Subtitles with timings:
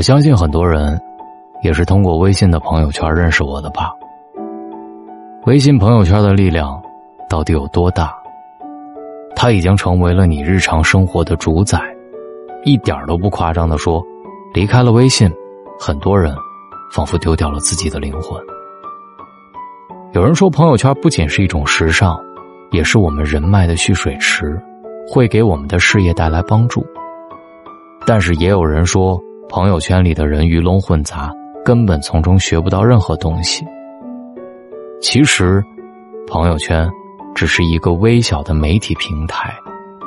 [0.00, 0.98] 我相信很多人
[1.62, 3.92] 也是通过微信的朋友圈认识我的吧。
[5.44, 6.82] 微信朋友圈的力量
[7.28, 8.10] 到底有多大？
[9.36, 11.78] 它已经成为了你日常生活的主宰，
[12.64, 14.02] 一点都不夸张的说，
[14.54, 15.30] 离开了微信，
[15.78, 16.34] 很多人
[16.94, 18.42] 仿佛丢掉了自己的灵魂。
[20.14, 22.18] 有人说，朋友圈不仅是一种时尚，
[22.70, 24.58] 也是我们人脉的蓄水池。
[25.06, 26.86] 会给我们的事业带来帮助，
[28.06, 31.28] 但是也有人说，朋友圈里的人鱼龙混杂，
[31.64, 33.66] 根本从中学不到任何东西。
[35.00, 35.60] 其实，
[36.28, 36.88] 朋友圈
[37.34, 39.52] 只是一个微小的媒体平台，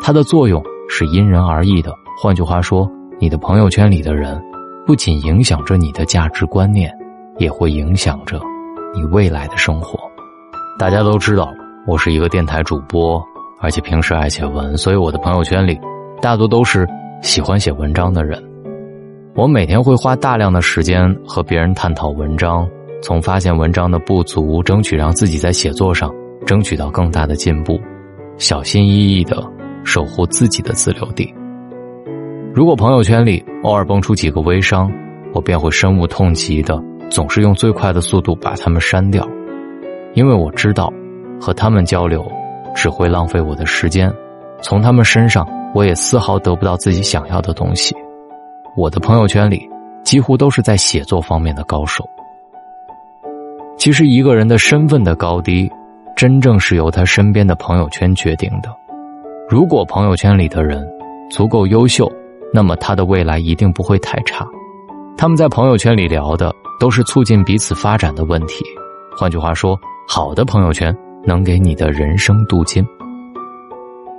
[0.01, 1.93] 它的作用是因人而异的。
[2.17, 4.41] 换句话说，你的朋友圈里的人，
[4.87, 6.89] 不仅影响着你的价值观念，
[7.37, 8.39] 也会影响着
[8.95, 9.99] 你未来的生活。
[10.79, 11.53] 大家都知道，
[11.85, 13.21] 我是一个电台主播。
[13.59, 15.77] 而且平时爱写文，所以我的朋友圈里
[16.21, 16.87] 大多都是
[17.21, 18.41] 喜欢写文章的人。
[19.35, 22.69] 我每天会花大量的时间和别人探讨文章，
[23.01, 26.13] 从发现文章的不足，争取让自己在写作上
[26.45, 27.79] 争取到更大的进步，
[28.37, 29.43] 小心翼翼的
[29.83, 31.33] 守护自己的自留地。
[32.53, 34.91] 如果朋友圈里偶尔蹦出几个微商，
[35.33, 39.27] 我便会深恶痛疾的，总是用最快的速度把他们删掉，
[40.13, 40.93] 因为我知道
[41.41, 42.23] 和他们交流。
[42.75, 44.11] 只会浪费我的时间，
[44.63, 47.95] 从他们身上我也丝毫得不到自己想要的东西。
[48.75, 49.69] 我的朋友圈里
[50.03, 52.07] 几乎都是在写作方面的高手。
[53.77, 55.71] 其实一个人的身份的高低，
[56.15, 58.69] 真正是由他身边的朋友圈决定的。
[59.49, 60.87] 如果朋友圈里的人
[61.29, 62.11] 足够优秀，
[62.53, 64.45] 那么他的未来一定不会太差。
[65.17, 68.63] 他们在朋友圈里聊的都是促进彼此发展的问题。
[69.17, 70.95] 换句话说，好的朋友圈。
[71.25, 72.85] 能给你的人生镀金。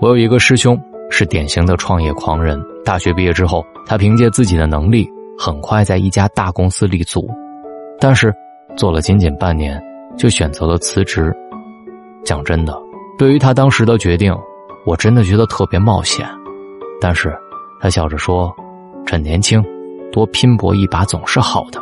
[0.00, 0.74] 我有一个师兄
[1.10, 2.60] 是典型的创业狂人。
[2.84, 7.28] 大学毕业之后，他凭借自己的能力，很快在一家大公司立足。
[8.00, 8.32] 但是，
[8.76, 9.82] 做了仅仅半年，
[10.16, 11.32] 就选择了辞职。
[12.24, 12.76] 讲真的，
[13.18, 14.34] 对于他当时的决定，
[14.86, 16.26] 我真的觉得特别冒险。
[17.00, 17.34] 但是，
[17.80, 18.54] 他笑着说
[19.06, 19.62] ：“趁年轻，
[20.10, 21.78] 多拼搏一把总是好的。”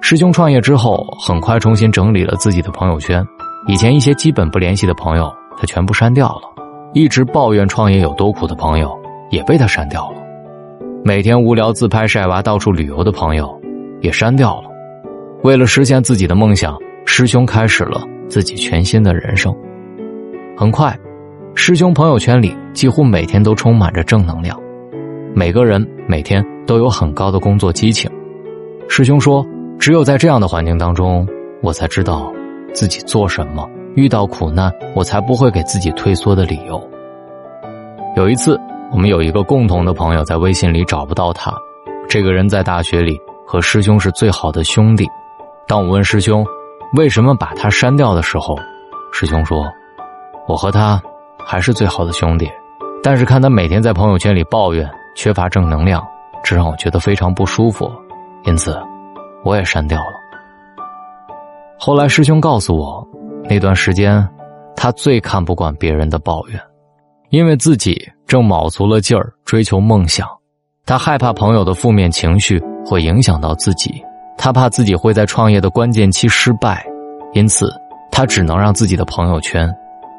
[0.00, 3.26] 师兄创业之后，很快重新整理了自己的朋友圈。
[3.66, 6.42] 以前一些基本不联系的朋友，他全部删掉了；
[6.94, 8.96] 一直抱怨创业有多苦的朋友，
[9.28, 10.18] 也被他删掉了；
[11.04, 13.60] 每天无聊自拍晒娃、到处旅游的朋友，
[14.00, 14.70] 也删掉了。
[15.42, 19.52] 为了实现自己的梦想，师兄开始了自己全新的人生。
[20.56, 20.96] 很快，
[21.56, 24.56] 师兄朋友圈里几乎每天都充满着正能量，
[25.34, 28.08] 每个人每天都有很高的工作激情。
[28.88, 29.44] 师兄说
[29.80, 31.26] ：“只有在这样的环境当中，
[31.60, 32.32] 我才知道。”
[32.72, 36.82] 自己做什么，遇到苦难，我才不会给自己退缩的理由。
[38.16, 38.58] 有一次，
[38.92, 41.52] 我们有一个共同的朋友在微信里找不到他，
[42.08, 45.06] 这个人在大学里和师兄是最好的兄弟。
[45.66, 46.44] 当我问师兄
[46.96, 48.56] 为什么把他删掉的时候，
[49.12, 49.64] 师兄说
[50.46, 51.00] ：“我和他
[51.44, 52.48] 还是最好的兄弟，
[53.02, 56.04] 但是看他每天在朋友圈里抱怨缺乏正能量，
[56.42, 57.90] 这让我觉得非常不舒服，
[58.44, 58.76] 因此
[59.44, 60.14] 我也删掉了。”
[61.78, 63.06] 后来师兄告诉我，
[63.48, 64.26] 那段时间，
[64.74, 66.60] 他最看不惯别人的抱怨，
[67.30, 70.26] 因为自己正卯足了劲儿追求梦想，
[70.86, 74.02] 他害怕朋友的负面情绪会影响到自己，
[74.38, 76.84] 他怕自己会在创业的关键期失败，
[77.34, 77.70] 因此
[78.10, 79.70] 他只能让自己的朋友圈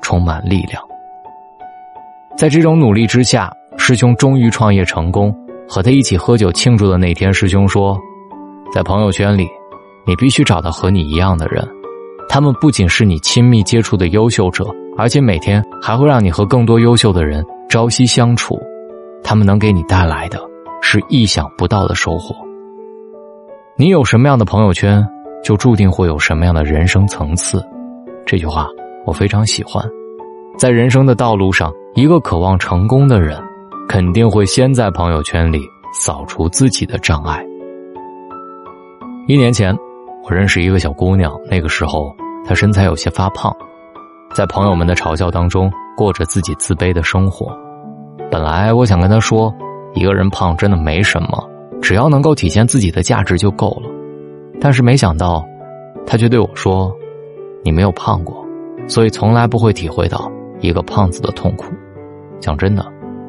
[0.01, 0.81] 充满力量。
[2.37, 5.35] 在这种努力之下，师兄终于创业成功。
[5.67, 7.97] 和他一起喝酒庆祝的那天，师兄说，
[8.71, 9.47] 在朋友圈里。
[10.07, 11.67] 你必须找到和你一样的人，
[12.27, 14.65] 他们不仅是你亲密接触的优秀者，
[14.97, 18.59] 而且每天还会让你和更多优秀的人朝夕相处。
[19.23, 20.39] 他们能给你带来的
[20.81, 22.35] 是意想不到的收获。
[23.77, 25.05] 你有什么样的朋友圈，
[25.43, 27.63] 就注定会有什么样的人生层次。
[28.25, 28.67] 这句话
[29.05, 29.83] 我非常喜欢。
[30.57, 33.41] 在人生的道路上，一个渴望成功的人，
[33.87, 35.59] 肯定会先在朋友圈里
[35.93, 37.45] 扫除自己的障碍。
[39.27, 39.75] 一年前。
[40.27, 42.11] 我认识一个小姑娘，那个时候
[42.43, 43.55] 她身材有些发胖，
[44.33, 47.55] 在朋友们的嘲笑当中过着自己自卑的生活。
[48.31, 49.53] 本来我想跟她说，
[49.93, 51.47] 一个人胖真的没什么，
[51.79, 53.87] 只要能够体现自己的价值就够了。
[54.59, 55.45] 但是没想到，
[56.07, 56.91] 她却对我说
[57.63, 58.43] ：“你没有胖过，
[58.87, 61.71] 所以从来不会体会到一个胖子的痛苦。”
[62.41, 62.83] 讲真的，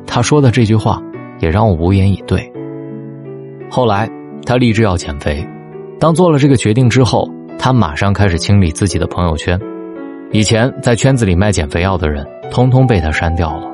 [0.06, 1.02] 她说的这句话
[1.40, 2.50] 也让我无言以对。
[3.70, 4.10] 后来，
[4.46, 5.46] 她立志要减肥。
[5.98, 7.28] 当做了这个决定之后，
[7.58, 9.58] 他马上开始清理自己的朋友圈。
[10.32, 13.66] 以前在圈子里卖减肥药的人，通通被他删掉了；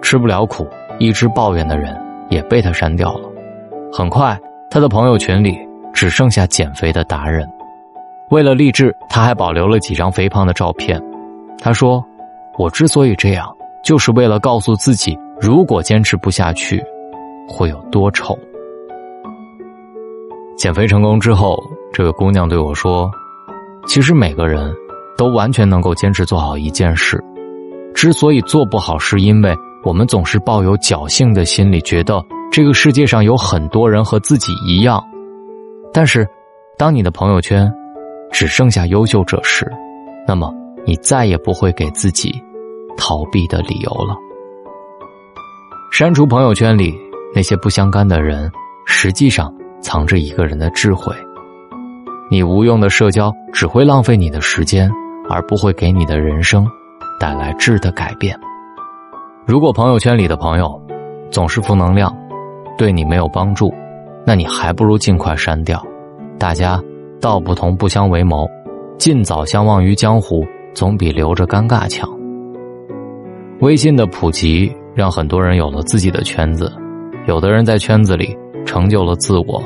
[0.00, 0.66] 吃不了苦、
[0.98, 1.94] 一直抱怨的人，
[2.30, 3.28] 也被他删掉了。
[3.92, 4.38] 很快，
[4.70, 5.58] 他的朋友群里
[5.92, 7.46] 只剩下减肥的达人。
[8.30, 10.98] 为了励志，他还保留了几张肥胖的照片。
[11.58, 12.02] 他说
[12.56, 13.46] ：“我之所以这样，
[13.84, 16.82] 就是为了告诉自己，如果坚持不下去，
[17.46, 18.38] 会有多丑。”
[20.60, 21.58] 减肥成功之后，
[21.90, 23.10] 这个姑娘对我说
[23.88, 24.70] ：“其实每个人
[25.16, 27.18] 都完全能够坚持做好一件事，
[27.94, 32.22] 之所以做不好，是因为我们总是抱有侥幸的心理，觉得
[32.52, 35.02] 这个世界上有很多人和自己一样。
[35.94, 36.28] 但是，
[36.76, 37.66] 当你的朋友圈……”
[38.30, 39.68] 只剩下优秀者时，
[40.24, 40.54] 那么
[40.86, 42.32] 你再也不会给自己
[42.96, 44.14] 逃避的理由了。
[45.90, 46.94] 删除朋友圈里
[47.34, 48.48] 那些不相干的人，
[48.86, 51.14] 实际上藏着一个人的智慧。
[52.30, 54.90] 你无用的社交只会浪费你的时间，
[55.28, 56.66] 而不会给你的人生
[57.18, 58.38] 带来质的改变。
[59.46, 60.80] 如果朋友圈里的朋友
[61.30, 62.14] 总是负能量，
[62.78, 63.72] 对你没有帮助，
[64.26, 65.84] 那你还不如尽快删掉。
[66.38, 66.80] 大家。
[67.22, 68.48] 道不同不相为谋，
[68.96, 70.42] 尽早相忘于江湖，
[70.72, 72.08] 总比留着尴尬强。
[73.60, 76.72] 微信的普及让很多人有了自己的圈子，
[77.26, 78.34] 有的人在圈子里
[78.64, 79.62] 成就了自我，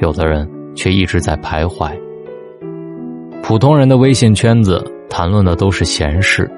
[0.00, 1.90] 有的人却一直在徘徊。
[3.42, 6.50] 普通人的微信圈子谈论的都是闲事，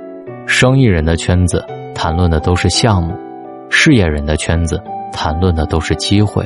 [0.47, 3.15] 生意人的圈子谈论的都是项目，
[3.69, 4.81] 事业人的圈子
[5.13, 6.45] 谈论的都是机会。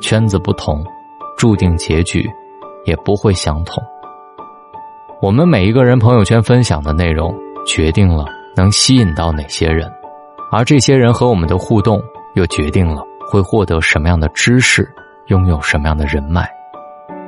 [0.00, 0.84] 圈子不同，
[1.36, 2.28] 注定结局。
[2.84, 3.84] 也不会相同。
[5.20, 7.34] 我们每一个人朋友圈分享的内容，
[7.66, 8.24] 决定了
[8.56, 9.92] 能吸引到哪些人，
[10.50, 12.02] 而这些人和我们的互动，
[12.34, 14.88] 又决定了会获得什么样的知识，
[15.26, 16.48] 拥有什么样的人脉，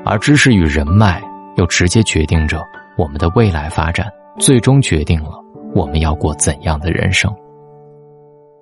[0.04, 1.22] 而知识与人脉
[1.56, 2.62] 又直接决定着
[2.96, 5.30] 我们的未来发展，最终决定了
[5.74, 7.32] 我们要过怎样的人生。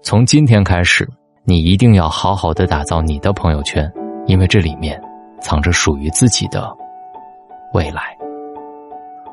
[0.02, 1.08] 从今天开始，
[1.44, 3.90] 你一定要好好的打造你的朋友圈，
[4.26, 5.00] 因为这里面
[5.40, 6.76] 藏着属于自己的。
[7.75, 8.17] 未来，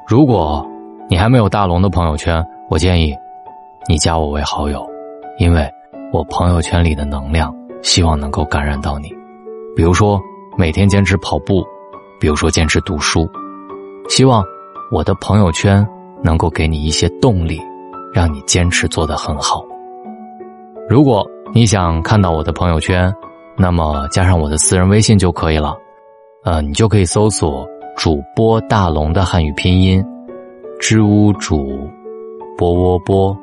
[0.05, 0.67] 如果
[1.07, 3.15] 你还没有大龙的朋友圈，我建议
[3.87, 4.85] 你加我为好友，
[5.37, 5.65] 因为
[6.11, 7.55] 我朋友圈里的能量，
[7.85, 9.15] 希望能够感染到你。
[9.75, 10.19] 比如说
[10.57, 11.63] 每天坚持跑步，
[12.19, 13.29] 比如说坚持读书，
[14.09, 14.43] 希望
[14.91, 15.87] 我的朋友圈
[16.23, 17.61] 能够给你一些动力，
[18.11, 19.63] 让你坚持做得很好。
[20.89, 21.23] 如果
[21.53, 23.13] 你想看到我的朋友圈，
[23.55, 25.77] 那么加上我的私人微信就可以了。
[26.43, 27.67] 呃，你就可以搜索。
[27.95, 30.03] 主播大龙的汉语拼音：
[30.79, 31.88] 知乌主，
[32.57, 33.38] 波窝波，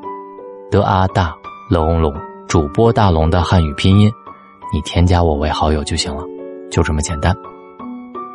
[0.71, 1.33] 德阿大
[1.71, 2.13] 龙龙。
[2.49, 4.13] 主播大龙的汉语拼音，
[4.73, 6.25] 你添加我为好友就行了，
[6.71, 7.35] 就这么简单。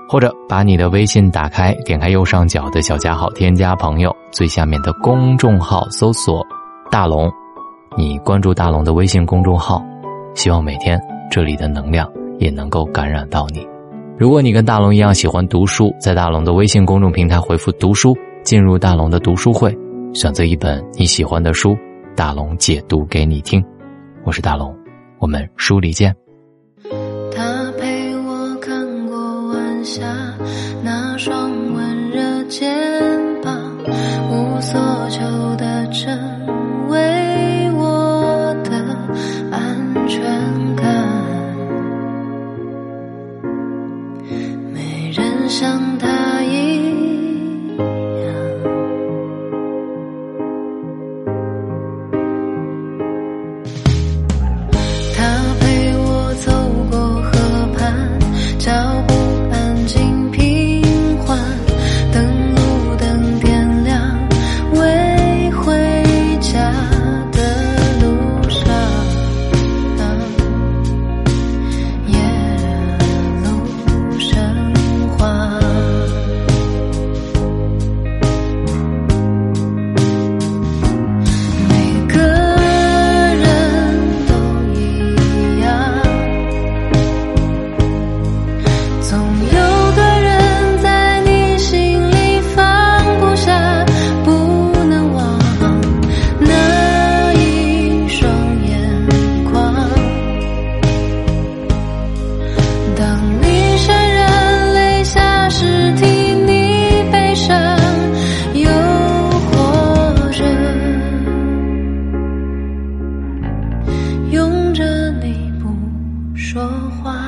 [0.09, 6.45] 或者把你的微信打开，点开右上角的小加号，添加朋友，最下面的公众号搜索
[6.89, 7.29] 大龙，
[7.97, 9.83] 你关注大龙的微信公众号，
[10.33, 10.97] 希望每天
[11.29, 13.67] 这里的能量也能够感染到你。
[14.17, 19.77] 如果你跟大龙一样喜欢读书，在大龙的微信公众平台回复“读书”，进入大龙的读书会，
[20.13, 21.75] 选择一本你喜欢的书，
[22.15, 23.61] 大龙解读给你听。
[24.23, 24.73] 我是大龙，
[25.19, 26.15] 我们书里见。
[29.87, 30.33] 下，
[30.83, 32.86] 那双温热肩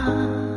[0.06, 0.49] 即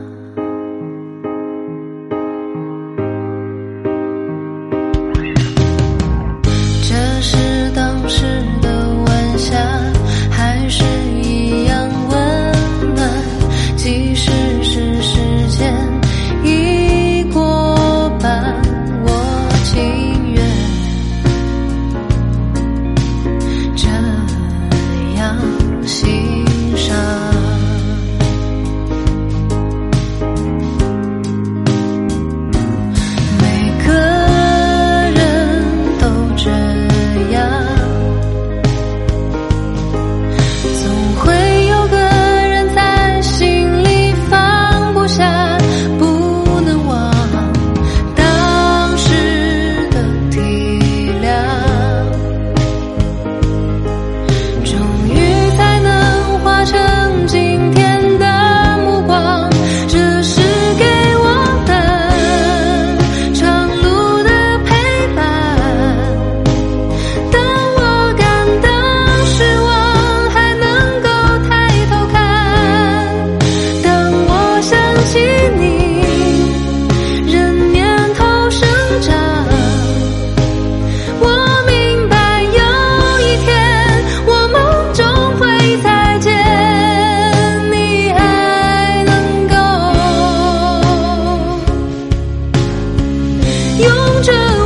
[93.78, 94.61] 用这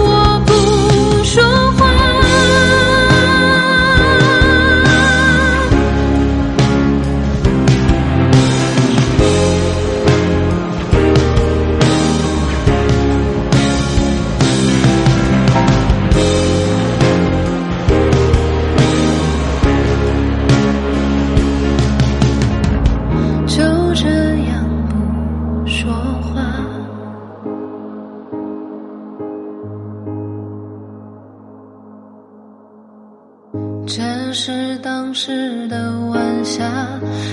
[35.16, 36.70] 时的晚霞，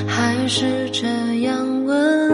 [0.07, 1.05] 还是这
[1.41, 2.32] 样温。